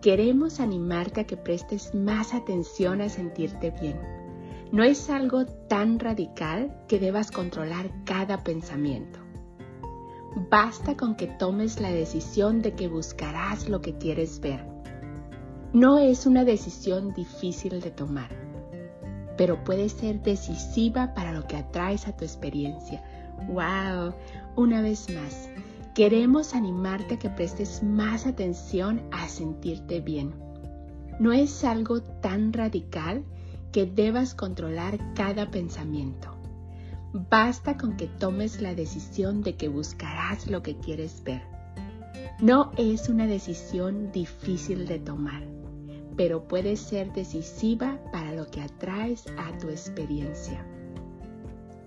[0.00, 4.16] queremos animarte a que prestes más atención a sentirte bien
[4.72, 9.20] no es algo tan radical que debas controlar cada pensamiento.
[10.50, 14.66] Basta con que tomes la decisión de que buscarás lo que quieres ver.
[15.72, 18.30] No es una decisión difícil de tomar,
[19.36, 23.02] pero puede ser decisiva para lo que atraes a tu experiencia.
[23.48, 24.14] ¡Wow!
[24.56, 25.48] Una vez más,
[25.96, 30.34] queremos animarte a que prestes más atención a sentirte bien.
[31.18, 33.24] No es algo tan radical
[33.72, 36.36] que debas controlar cada pensamiento.
[37.14, 41.40] Basta con que tomes la decisión de que buscarás lo que quieres ver.
[42.42, 45.44] No es una decisión difícil de tomar,
[46.14, 50.62] pero puede ser decisiva para lo que atraes a tu experiencia.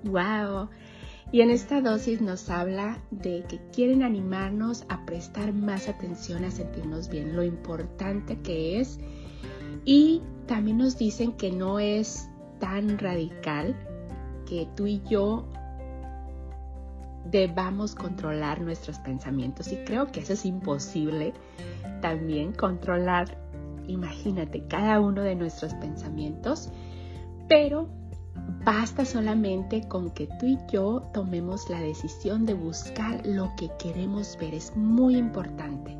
[0.03, 0.69] ¡Wow!
[1.31, 6.51] Y en esta dosis nos habla de que quieren animarnos a prestar más atención a
[6.51, 8.99] sentirnos bien, lo importante que es
[9.85, 13.75] y también nos dicen que no es tan radical
[14.47, 15.45] que tú y yo
[17.29, 19.71] debamos controlar nuestros pensamientos.
[19.71, 21.33] Y creo que eso es imposible
[22.01, 23.37] también controlar,
[23.87, 26.69] imagínate, cada uno de nuestros pensamientos.
[27.47, 27.89] Pero
[28.63, 34.37] basta solamente con que tú y yo tomemos la decisión de buscar lo que queremos
[34.39, 34.53] ver.
[34.53, 35.97] Es muy importante.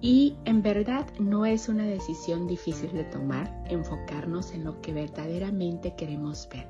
[0.00, 5.94] Y en verdad no es una decisión difícil de tomar, enfocarnos en lo que verdaderamente
[5.94, 6.66] queremos ver.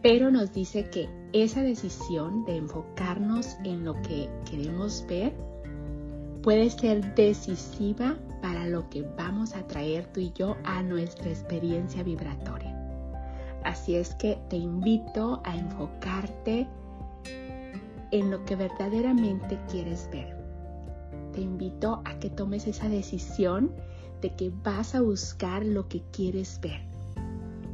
[0.00, 5.34] Pero nos dice que esa decisión de enfocarnos en lo que queremos ver
[6.42, 12.02] puede ser decisiva para lo que vamos a traer tú y yo a nuestra experiencia
[12.02, 12.69] vibratoria.
[13.64, 16.66] Así es que te invito a enfocarte
[18.10, 20.40] en lo que verdaderamente quieres ver
[21.32, 23.72] te invito a que tomes esa decisión
[24.20, 26.82] de que vas a buscar lo que quieres ver.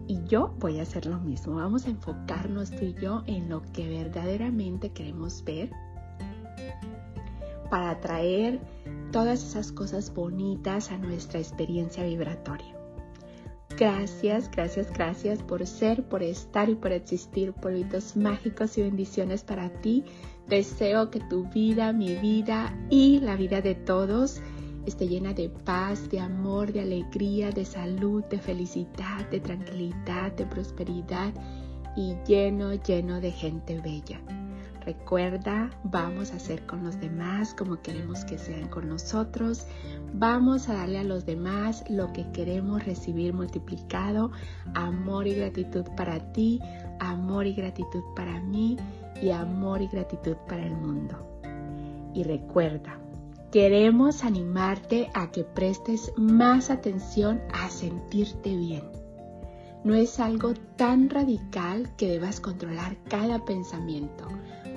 [0.06, 1.56] Y yo voy a hacer lo mismo.
[1.56, 5.70] Vamos a enfocarnos tú y yo en lo que verdaderamente queremos ver
[7.70, 8.60] para atraer
[9.10, 12.76] todas esas cosas bonitas a nuestra experiencia vibratoria.
[13.78, 17.53] Gracias, gracias, gracias por ser, por estar y por existir.
[17.53, 20.03] Polvitos mágicos y bendiciones para ti.
[20.48, 24.41] Deseo que tu vida, mi vida y la vida de todos
[24.86, 30.47] esté llena de paz, de amor, de alegría, de salud, de felicidad, de tranquilidad, de
[30.47, 31.34] prosperidad
[31.97, 34.20] y lleno, lleno de gente bella.
[34.86, 39.66] Recuerda, vamos a hacer con los demás como queremos que sean con nosotros.
[40.14, 44.30] Vamos a darle a los demás lo que queremos recibir multiplicado.
[44.74, 46.60] Amor y gratitud para ti,
[47.00, 48.76] amor y gratitud para mí
[49.20, 51.41] y amor y gratitud para el mundo.
[52.14, 52.97] Y recuerda,
[53.50, 58.84] queremos animarte a que prestes más atención a sentirte bien.
[59.82, 64.28] No es algo tan radical que debas controlar cada pensamiento.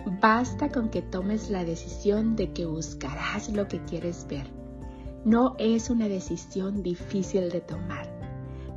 [0.09, 4.47] Basta con que tomes la decisión de que buscarás lo que quieres ver.
[5.24, 8.09] No es una decisión difícil de tomar,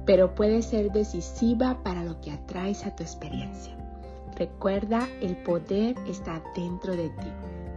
[0.04, 3.75] pero puede ser decisiva para lo que atraes a tu experiencia.
[4.37, 7.29] Recuerda, el poder está dentro de ti.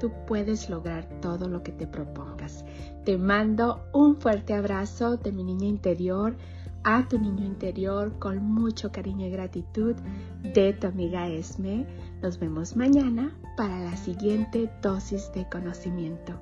[0.02, 2.66] Tú puedes lograr todo lo que te propongas.
[3.06, 6.36] Te mando un fuerte abrazo de mi niña interior
[6.86, 9.96] a tu niño interior con mucho cariño y gratitud
[10.54, 11.86] de tu amiga Esme.
[12.22, 16.40] Nos vemos mañana para la siguiente dosis de conocimiento.